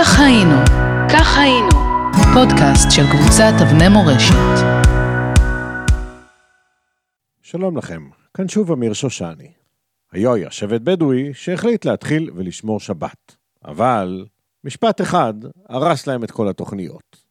כך 0.00 0.20
היינו, 0.20 0.54
כך 1.12 1.38
היינו, 1.38 1.70
פודקאסט 2.34 2.90
של 2.90 3.02
קבוצת 3.12 3.52
אבני 3.62 3.88
מורשת. 3.88 4.64
שלום 7.42 7.76
לכם, 7.76 8.08
כאן 8.34 8.48
שוב 8.48 8.72
אמיר 8.72 8.92
שושני. 8.92 9.52
היו 10.12 10.34
היה 10.34 10.50
שבט 10.50 10.80
בדואי 10.80 11.34
שהחליט 11.34 11.84
להתחיל 11.84 12.30
ולשמור 12.34 12.80
שבת, 12.80 13.36
אבל 13.64 14.26
משפט 14.64 15.00
אחד 15.00 15.34
הרס 15.68 16.06
להם 16.06 16.24
את 16.24 16.30
כל 16.30 16.48
התוכניות. 16.48 17.24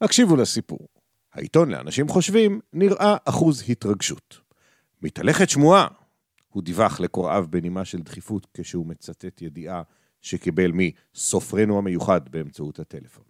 הקשיבו 0.00 0.36
לסיפור. 0.36 0.88
העיתון 1.34 1.70
לאנשים 1.70 2.08
חושבים 2.08 2.60
נראה 2.72 3.16
אחוז 3.24 3.64
התרגשות. 3.68 4.38
מתהלכת 5.02 5.50
שמועה, 5.50 5.86
הוא 6.48 6.62
דיווח 6.62 7.00
לקוראיו 7.00 7.46
בנימה 7.50 7.84
של 7.84 7.98
דחיפות 7.98 8.46
כשהוא 8.54 8.86
מצטט 8.86 9.42
ידיעה 9.42 9.82
שקיבל 10.22 10.72
מסופרנו 10.74 11.78
המיוחד 11.78 12.20
באמצעות 12.30 12.78
הטלפון. 12.78 13.24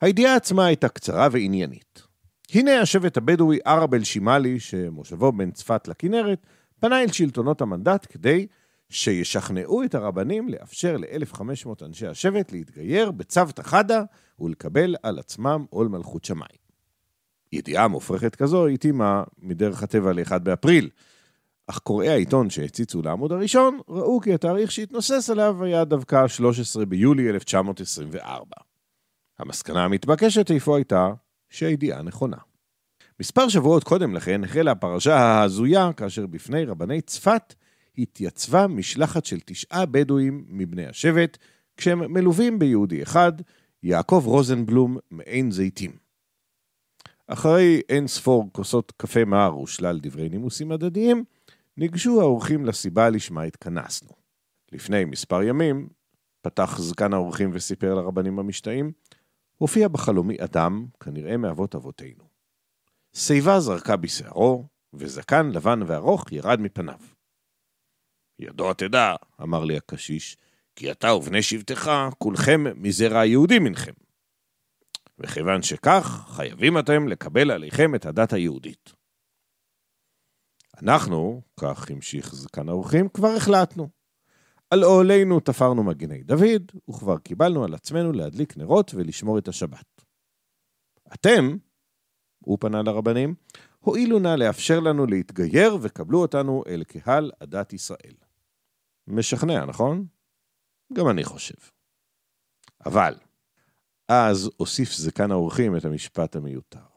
הידיעה 0.00 0.36
עצמה 0.36 0.66
הייתה 0.66 0.88
קצרה 0.88 1.28
ועניינית. 1.32 2.02
הנה 2.54 2.80
השבט 2.80 3.16
הבדואי 3.16 3.58
ערב 3.64 3.94
אל-שימאלי, 3.94 4.60
שמושבו 4.60 5.32
בין 5.32 5.50
צפת 5.50 5.88
לכנרת, 5.88 6.46
פנה 6.80 7.02
אל 7.02 7.12
שלטונות 7.12 7.60
המנדט 7.60 8.06
כדי 8.10 8.46
שישכנעו 8.90 9.84
את 9.84 9.94
הרבנים 9.94 10.48
לאפשר 10.48 10.96
ל-1,500 10.96 11.84
אנשי 11.84 12.06
השבט 12.06 12.52
להתגייר 12.52 13.10
בצוותא 13.10 13.62
חדא 13.62 14.02
ולקבל 14.40 14.96
על 15.02 15.18
עצמם 15.18 15.64
עול 15.70 15.88
מלכות 15.88 16.24
שמיים. 16.24 16.64
ידיעה 17.52 17.88
מופרכת 17.88 18.36
כזו 18.36 18.66
התאימה 18.66 19.22
מדרך 19.38 19.82
הטבע 19.82 20.12
ל-1 20.12 20.38
באפריל, 20.38 20.90
אך 21.66 21.78
קוראי 21.78 22.08
העיתון 22.08 22.50
שהציצו 22.50 23.02
לעמוד 23.02 23.32
הראשון, 23.32 23.80
ראו 23.88 24.20
כי 24.20 24.34
התאריך 24.34 24.72
שהתנוסס 24.72 25.30
עליו 25.30 25.64
היה 25.64 25.84
דווקא 25.84 26.28
13 26.28 26.84
ביולי 26.84 27.30
1924. 27.30 28.56
המסקנה 29.38 29.84
המתבקשת 29.84 30.50
איפה 30.50 30.76
הייתה 30.76 31.12
שהידיעה 31.50 32.02
נכונה. 32.02 32.36
מספר 33.20 33.48
שבועות 33.48 33.84
קודם 33.84 34.14
לכן 34.14 34.44
החלה 34.44 34.70
הפרשה 34.70 35.16
ההזויה 35.16 35.92
כאשר 35.92 36.26
בפני 36.26 36.64
רבני 36.64 37.00
צפת 37.00 37.54
התייצבה 37.98 38.66
משלחת 38.66 39.24
של 39.24 39.40
תשעה 39.44 39.86
בדואים 39.86 40.44
מבני 40.48 40.86
השבט, 40.86 41.38
כשהם 41.76 42.12
מלווים 42.12 42.58
ביהודי 42.58 43.02
אחד, 43.02 43.32
יעקב 43.82 44.22
רוזנבלום 44.26 44.96
מעין 45.10 45.50
זיתים. 45.50 45.96
אחרי 47.26 47.80
אין 47.88 48.06
ספור 48.06 48.48
כוסות 48.52 48.92
קפה 48.96 49.24
מר 49.24 49.58
ושלל 49.58 49.98
דברי 50.02 50.28
נימוסים 50.28 50.72
הדדיים, 50.72 51.24
ניגשו 51.76 52.20
האורחים 52.20 52.64
לסיבה 52.64 53.10
לשמה 53.10 53.42
התכנסנו. 53.42 54.10
לפני 54.72 55.04
מספר 55.04 55.42
ימים, 55.42 55.88
פתח 56.42 56.78
זקן 56.78 57.12
האורחים 57.12 57.50
וסיפר 57.52 57.94
לרבנים 57.94 58.38
המשתאים, 58.38 58.92
הופיע 59.56 59.88
בחלומי 59.88 60.36
אדם, 60.40 60.86
כנראה 61.00 61.36
מאבות 61.36 61.74
אבותינו. 61.74 62.24
שיבה 63.16 63.60
זרקה 63.60 63.96
בשערו, 63.96 64.68
וזקן 64.94 65.50
לבן 65.50 65.80
וארוך 65.86 66.32
ירד 66.32 66.60
מפניו. 66.60 66.98
ידוע 68.38 68.72
תדע, 68.72 69.14
אמר 69.42 69.64
לי 69.64 69.76
הקשיש, 69.76 70.36
כי 70.76 70.90
אתה 70.90 71.14
ובני 71.14 71.42
שבטך, 71.42 71.90
כולכם 72.18 72.64
מזרע 72.76 73.20
היהודי 73.20 73.58
מנכם. 73.58 73.92
וכיוון 75.18 75.62
שכך, 75.62 76.24
חייבים 76.28 76.78
אתם 76.78 77.08
לקבל 77.08 77.50
עליכם 77.50 77.94
את 77.94 78.06
הדת 78.06 78.32
היהודית. 78.32 79.03
אנחנו, 80.82 81.42
כך 81.60 81.90
המשיך 81.90 82.34
זקן 82.34 82.68
האורחים, 82.68 83.08
כבר 83.08 83.28
החלטנו. 83.36 83.88
על 84.70 84.84
אוהלינו 84.84 85.40
תפרנו 85.40 85.82
מגיני 85.82 86.22
דוד, 86.22 86.72
וכבר 86.90 87.18
קיבלנו 87.18 87.64
על 87.64 87.74
עצמנו 87.74 88.12
להדליק 88.12 88.56
נרות 88.56 88.94
ולשמור 88.94 89.38
את 89.38 89.48
השבת. 89.48 90.02
אתם, 91.14 91.56
הוא 92.38 92.58
פנה 92.60 92.82
לרבנים, 92.82 93.34
הואילו 93.78 94.18
נא 94.18 94.28
לאפשר 94.28 94.80
לנו 94.80 95.06
להתגייר 95.06 95.78
וקבלו 95.80 96.22
אותנו 96.22 96.62
אל 96.66 96.84
קהל 96.84 97.30
עדת 97.40 97.72
ישראל. 97.72 98.14
משכנע, 99.06 99.64
נכון? 99.64 100.06
גם 100.92 101.08
אני 101.08 101.24
חושב. 101.24 101.54
אבל, 102.86 103.14
אז 104.08 104.50
הוסיף 104.56 104.92
זקן 104.92 105.30
האורחים 105.30 105.76
את 105.76 105.84
המשפט 105.84 106.36
המיותר. 106.36 106.93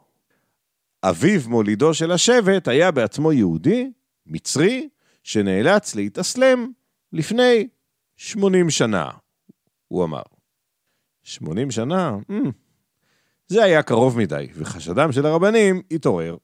אביו 1.10 1.42
מולידו 1.48 1.94
של 1.94 2.12
השבט 2.12 2.68
היה 2.68 2.92
בעצמו 2.92 3.34
יהודי, 3.34 3.92
מצרי, 4.26 4.90
שנאלץ 5.24 5.96
להתאסלם 5.96 6.72
לפני 7.14 7.68
80 8.16 8.70
שנה, 8.70 9.10
הוא 9.88 10.04
אמר. 10.04 10.22
80 11.24 11.72
שנה? 11.72 12.18
Mm, 12.32 12.52
זה 13.48 13.64
היה 13.64 13.84
קרוב 13.84 14.18
מדי, 14.18 14.48
וחשדם 14.54 15.12
של 15.12 15.26
הרבנים 15.26 15.82
התעורר. 15.92 16.38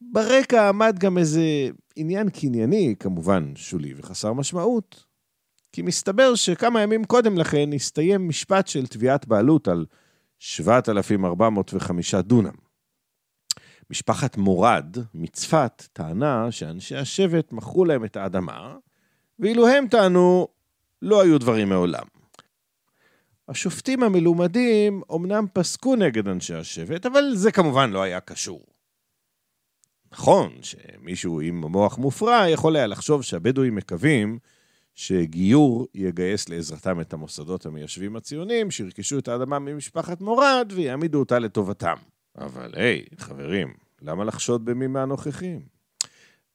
ברקע 0.00 0.68
עמד 0.68 0.96
גם 0.98 1.18
איזה 1.18 1.42
עניין 1.96 2.30
קנייני, 2.30 2.94
כמובן 2.98 3.52
שולי 3.56 3.94
וחסר 3.96 4.32
משמעות, 4.32 5.04
כי 5.72 5.82
מסתבר 5.82 6.34
שכמה 6.34 6.82
ימים 6.82 7.04
קודם 7.04 7.38
לכן 7.38 7.72
הסתיים 7.74 8.28
משפט 8.28 8.68
של 8.68 8.86
תביעת 8.86 9.26
בעלות 9.26 9.68
על 9.68 9.86
7,405 10.38 12.14
דונם. 12.14 12.59
משפחת 13.90 14.36
מורד 14.36 14.96
מצפת 15.14 15.88
טענה 15.92 16.52
שאנשי 16.52 16.96
השבט 16.96 17.52
מכרו 17.52 17.84
להם 17.84 18.04
את 18.04 18.16
האדמה, 18.16 18.76
ואילו 19.38 19.68
הם 19.68 19.88
טענו, 19.88 20.48
לא 21.02 21.22
היו 21.22 21.38
דברים 21.38 21.68
מעולם. 21.68 22.04
השופטים 23.48 24.02
המלומדים 24.02 25.02
אמנם 25.14 25.46
פסקו 25.52 25.96
נגד 25.96 26.28
אנשי 26.28 26.54
השבט, 26.54 27.06
אבל 27.06 27.34
זה 27.34 27.52
כמובן 27.52 27.90
לא 27.90 28.02
היה 28.02 28.20
קשור. 28.20 28.66
נכון 30.12 30.52
שמישהו 30.62 31.40
עם 31.40 31.60
מוח 31.60 31.98
מופרע 31.98 32.48
יכול 32.48 32.76
היה 32.76 32.86
לחשוב 32.86 33.22
שהבדואים 33.22 33.74
מקווים 33.74 34.38
שגיור 34.94 35.86
יגייס 35.94 36.48
לעזרתם 36.48 37.00
את 37.00 37.12
המוסדות 37.12 37.66
המיישבים 37.66 38.16
הציונים, 38.16 38.70
שירכשו 38.70 39.18
את 39.18 39.28
האדמה 39.28 39.58
ממשפחת 39.58 40.20
מורד 40.20 40.72
ויעמידו 40.74 41.18
אותה 41.18 41.38
לטובתם. 41.38 41.96
אבל 42.38 42.70
היי, 42.74 43.04
חברים, 43.16 43.74
למה 44.02 44.24
לחשוד 44.24 44.64
במי 44.64 44.86
מהנוכחים? 44.86 45.60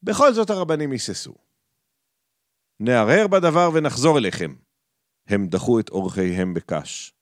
בכל 0.03 0.34
זאת 0.34 0.50
הרבנים 0.50 0.91
היססו. 0.91 1.36
נערער 2.80 3.28
בדבר 3.28 3.69
ונחזור 3.74 4.18
אליכם. 4.18 4.56
הם 5.28 5.47
דחו 5.47 5.80
את 5.80 5.90
אורחיהם 5.90 6.53
בקש. 6.53 7.13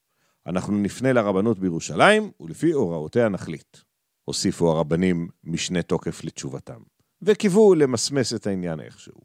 אנחנו 0.48 0.78
נפנה 0.78 1.14
לרבנות 1.14 1.60
בירושלים, 1.60 2.32
ולפי 2.40 2.72
הוראותיה 2.72 3.30
נחליט. 3.30 3.78
הוסיפו 4.26 4.72
הרבנים 4.72 5.28
משנה 5.44 5.82
תוקף 5.82 6.24
לתשובתם, 6.24 6.82
וקיוו 7.22 7.76
למסמס 7.76 8.34
את 8.34 8.48
העניין 8.48 8.80
איכשהו. 8.80 9.22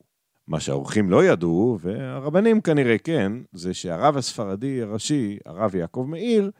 מה 0.46 0.60
שהאורחים 0.60 1.10
לא 1.10 1.24
ידעו, 1.24 1.78
והרבנים 1.80 2.60
כנראה 2.60 2.98
כן, 2.98 3.32
זה 3.52 3.74
שהרב 3.74 4.16
הספרדי 4.16 4.82
הראשי, 4.82 5.38
הרב 5.46 5.74
יעקב 5.74 6.06
מאיר, 6.08 6.50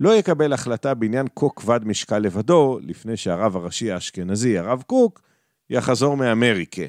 לא 0.00 0.14
יקבל 0.14 0.52
החלטה 0.52 0.94
בעניין 0.94 1.26
כה 1.36 1.46
כבד 1.56 1.84
משקל 1.84 2.18
לבדו, 2.18 2.78
לפני 2.82 3.16
שהרב 3.16 3.56
הראשי 3.56 3.90
האשכנזי, 3.90 4.58
הרב 4.58 4.82
קוק, 4.86 5.22
יחזור 5.70 6.16
מאמריקה. 6.16 6.82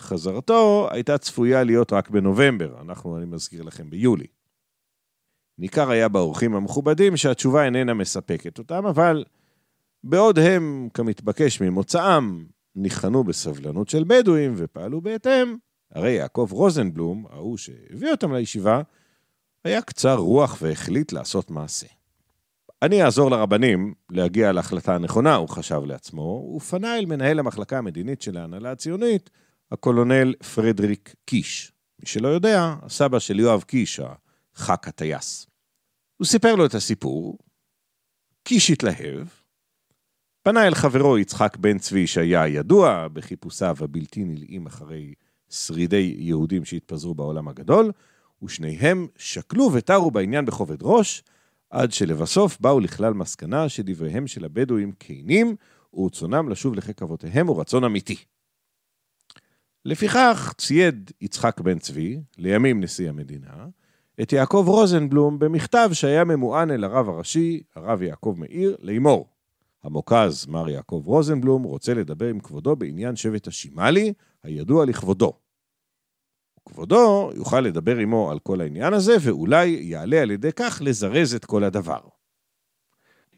חזרתו 0.00 0.88
הייתה 0.90 1.18
צפויה 1.18 1.64
להיות 1.64 1.92
רק 1.92 2.10
בנובמבר, 2.10 2.80
אנחנו, 2.80 3.18
אני 3.18 3.26
מזכיר 3.26 3.62
לכם, 3.62 3.90
ביולי. 3.90 4.26
ניכר 5.58 5.90
היה 5.90 6.08
באורחים 6.08 6.54
המכובדים 6.54 7.16
שהתשובה 7.16 7.64
איננה 7.64 7.94
מספקת 7.94 8.58
אותם, 8.58 8.86
אבל 8.86 9.24
בעוד 10.04 10.38
הם, 10.38 10.88
כמתבקש 10.94 11.60
ממוצאם, 11.60 12.44
ניחנו 12.76 13.24
בסבלנות 13.24 13.88
של 13.88 14.04
בדואים 14.06 14.54
ופעלו 14.56 15.00
בהתאם, 15.00 15.56
הרי 15.92 16.10
יעקב 16.10 16.48
רוזנבלום, 16.50 17.26
ההוא 17.30 17.56
שהביא 17.56 18.10
אותם 18.10 18.32
לישיבה, 18.32 18.82
היה 19.64 19.82
קצר 19.82 20.14
רוח 20.16 20.58
והחליט 20.62 21.12
לעשות 21.12 21.50
מעשה. 21.50 21.86
אני 22.82 23.04
אעזור 23.04 23.30
לרבנים 23.30 23.94
להגיע 24.10 24.52
להחלטה 24.52 24.94
הנכונה, 24.94 25.34
הוא 25.34 25.48
חשב 25.48 25.80
לעצמו, 25.84 26.54
ופנה 26.56 26.98
אל 26.98 27.06
מנהל 27.06 27.38
המחלקה 27.38 27.78
המדינית 27.78 28.22
של 28.22 28.36
ההנהלה 28.36 28.72
הציונית, 28.72 29.30
הקולונל 29.72 30.34
פרדריק 30.54 31.14
קיש. 31.24 31.72
מי 32.00 32.06
שלא 32.06 32.28
יודע, 32.28 32.74
הסבא 32.82 33.18
של 33.18 33.40
יואב 33.40 33.62
קיש, 33.62 34.00
הח"כ 34.00 34.88
הטייס. 34.88 35.46
הוא 36.16 36.26
סיפר 36.26 36.54
לו 36.54 36.66
את 36.66 36.74
הסיפור, 36.74 37.38
קיש 38.42 38.70
התלהב, 38.70 39.26
פנה 40.42 40.66
אל 40.66 40.74
חברו 40.74 41.18
יצחק 41.18 41.56
בן 41.56 41.78
צבי 41.78 42.06
שהיה 42.06 42.48
ידוע 42.48 43.08
בחיפושיו 43.12 43.76
הבלתי 43.80 44.24
נלאים 44.24 44.66
אחרי 44.66 45.14
שרידי 45.50 46.14
יהודים 46.18 46.64
שהתפזרו 46.64 47.14
בעולם 47.14 47.48
הגדול, 47.48 47.92
ושניהם 48.42 49.06
שקלו 49.16 49.70
ותרו 49.72 50.10
בעניין 50.10 50.44
בכובד 50.44 50.82
ראש, 50.82 51.22
עד 51.70 51.92
שלבסוף 51.92 52.60
באו 52.60 52.80
לכלל 52.80 53.14
מסקנה 53.14 53.68
שדבריהם 53.68 54.26
של 54.26 54.44
הבדואים 54.44 54.92
כנים, 55.00 55.56
ורצונם 55.94 56.48
לשוב 56.48 56.74
לחיק 56.74 57.02
אבותיהם 57.02 57.46
הוא 57.46 57.60
רצון 57.60 57.84
אמיתי. 57.84 58.16
לפיכך 59.84 60.54
צייד 60.58 61.10
יצחק 61.20 61.60
בן 61.60 61.78
צבי, 61.78 62.20
לימים 62.38 62.80
נשיא 62.80 63.08
המדינה, 63.08 63.66
את 64.22 64.32
יעקב 64.32 64.64
רוזנבלום 64.66 65.38
במכתב 65.38 65.90
שהיה 65.92 66.24
ממוען 66.24 66.70
אל 66.70 66.84
הרב 66.84 67.08
הראשי, 67.08 67.62
הרב 67.76 68.02
יעקב 68.02 68.34
מאיר, 68.38 68.76
לאמור. 68.80 69.28
המוכז, 69.84 70.46
מר 70.46 70.68
יעקב 70.68 71.02
רוזנבלום, 71.04 71.62
רוצה 71.62 71.94
לדבר 71.94 72.28
עם 72.28 72.40
כבודו 72.40 72.76
בעניין 72.76 73.16
שבט 73.16 73.46
השימאלי, 73.46 74.12
הידוע 74.42 74.84
לכבודו. 74.84 75.32
כבודו 76.68 77.30
יוכל 77.34 77.60
לדבר 77.60 77.96
עמו 77.96 78.30
על 78.30 78.38
כל 78.38 78.60
העניין 78.60 78.92
הזה, 78.92 79.16
ואולי 79.22 79.66
יעלה 79.66 80.22
על 80.22 80.30
ידי 80.30 80.52
כך 80.56 80.82
לזרז 80.84 81.34
את 81.34 81.44
כל 81.44 81.64
הדבר. 81.64 82.00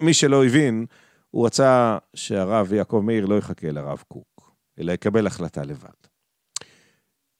מי 0.00 0.15
שלא 0.15 0.44
הבין, 0.44 0.87
הוא 1.31 1.47
רצה 1.47 1.99
שהרב 2.15 2.73
יעקב 2.73 3.03
מאיר 3.05 3.27
לא 3.27 3.38
יחכה 3.38 3.71
לרב 3.71 4.03
קוק, 4.09 4.53
אלא 4.79 4.93
יקבל 4.93 5.27
החלטה 5.27 5.65
לבד. 5.65 5.88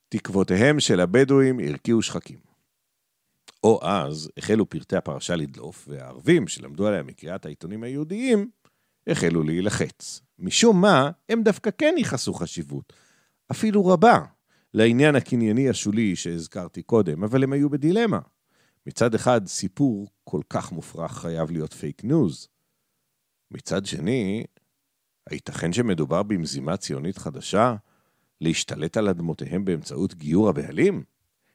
תקוותיהם 0.09 0.81
של 0.81 1.01
הבדואים 1.01 1.61
הרקיעו 1.61 2.03
שחקים. 2.03 2.39
או 3.65 3.81
אז 3.83 4.31
החלו 4.37 4.71
פרטי 4.71 4.97
הפרשה 4.97 5.37
לדלוף, 5.37 5.89
והערבים 5.89 6.49
שלמדו 6.49 6.87
עליה 6.87 7.03
מקריאת 7.03 7.47
העיתונים 7.47 7.83
היהודיים, 7.83 8.51
החלו 9.07 9.43
להילחץ. 9.43 10.21
משום 10.39 10.81
מה, 10.81 11.11
הם 11.29 11.43
דווקא 11.43 11.71
כן 11.79 11.95
ייחסו 11.99 12.35
חשיבות, 12.35 12.93
אפילו 13.51 13.87
רבה, 13.87 14.19
לעניין 14.75 15.17
הקנייני 15.17 15.69
השולי 15.69 16.17
שהזכרתי 16.17 16.83
קודם, 16.83 17.25
אבל 17.25 17.43
הם 17.43 17.53
היו 17.53 17.71
בדילמה. 17.71 18.19
מצד 18.87 19.15
אחד, 19.15 19.47
סיפור 19.47 20.09
כל 20.25 20.41
כך 20.51 20.73
מופרך 20.73 21.13
חייב 21.13 21.51
להיות 21.51 21.73
fake 21.73 22.05
news. 22.05 22.49
מצד 23.51 23.87
שני, 23.87 24.45
הייתכן 25.31 25.73
שמדובר 25.73 26.23
במזימה 26.23 26.77
ציונית 26.77 27.19
חדשה 27.19 27.75
להשתלט 28.41 28.97
על 28.97 29.09
אדמותיהם 29.09 29.65
באמצעות 29.65 30.15
גיור 30.15 30.49
הבעלים? 30.49 31.03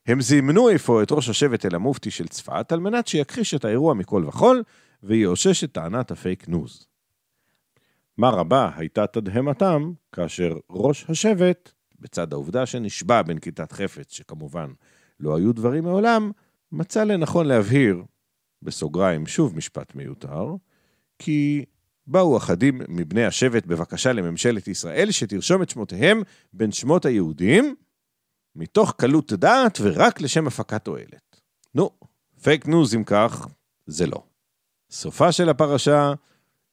הם 0.06 0.22
זימנו 0.22 0.76
אפוא 0.76 1.04
את 1.04 1.12
ראש 1.12 1.30
השבט 1.30 1.66
אל 1.66 1.76
המופתי 1.76 2.12
של 2.12 2.28
צפת 2.28 2.72
על 2.72 2.80
מנת 2.80 3.08
שיכחיש 3.08 3.54
את 3.54 3.66
האירוע 3.66 3.94
מכל 3.94 4.26
וכול 4.28 4.64
ויאושש 5.04 5.64
את 5.64 5.72
טענת 5.72 6.12
ה 6.12 6.19
fake 6.19 6.48
news. 6.50 6.88
מה 8.18 8.30
רבה 8.30 8.72
הייתה 8.76 9.08
תדהמתם 9.08 9.92
כאשר 10.12 10.58
ראש 10.70 11.06
השבט, 11.10 11.72
בצד 12.00 12.34
העובדה 12.34 12.66
שנשבע 12.66 13.22
בנקיטת 13.22 13.72
חפץ, 13.72 14.12
שכמובן 14.14 14.72
לא 15.20 15.38
היו 15.38 15.54
דברים 15.54 15.84
מעולם, 15.84 16.32
מצא 16.72 17.04
לנכון 17.04 17.46
להבהיר, 17.46 18.04
בסוגריים 18.62 19.28
שוב 19.28 19.58
משפט 19.58 19.96
מיותר, 19.96 20.56
כי 21.20 21.66
באו 22.08 22.38
אחדים 22.38 22.82
מבני 22.88 23.26
השבט 23.26 23.66
בבקשה 23.66 24.14
לממשלת 24.14 24.68
ישראל 24.68 25.12
שתרשום 25.12 25.62
את 25.62 25.70
שמותיהם 25.70 26.22
בין 26.54 26.72
שמות 26.72 27.06
היהודים, 27.06 27.76
מתוך 28.56 28.94
קלות 28.98 29.34
דעת 29.34 29.78
ורק 29.82 30.22
לשם 30.22 30.48
הפקת 30.48 30.86
תועלת. 30.86 31.42
נו, 31.76 31.90
fake 32.42 32.68
news 32.68 32.96
אם 32.96 33.04
כך, 33.04 33.48
זה 33.86 34.08
לא. 34.08 34.24
סופה 34.92 35.32
של 35.32 35.50
הפרשה, 35.50 36.14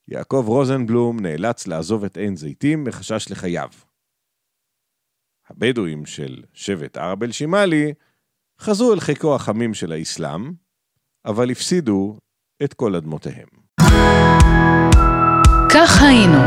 יעקב 0.08 0.44
רוזנבלום 0.46 1.20
נאלץ 1.20 1.66
לעזוב 1.66 2.04
את 2.04 2.16
עין 2.16 2.36
זיתים 2.36 2.84
מחשש 2.84 3.30
לחייו. 3.30 3.68
הבדואים 5.56 6.06
של 6.06 6.42
שבט 6.52 6.96
ערב 6.96 7.22
אל-שימאלי 7.22 7.92
חזרו 8.60 8.92
אל 8.92 9.00
חיקו 9.00 9.34
החמים 9.34 9.74
של 9.74 9.92
האסלאם, 9.92 10.52
אבל 11.24 11.50
הפסידו 11.50 12.18
את 12.64 12.74
כל 12.74 12.94
אדמותיהם. 12.94 13.48
כך 15.74 16.02
היינו, 16.02 16.38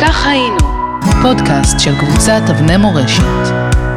כך 0.00 0.26
היינו, 0.26 0.58
פודקאסט 1.22 1.80
של 1.80 1.90
קבוצת 2.00 2.40
אבני 2.50 2.76
מורשת. 2.76 3.87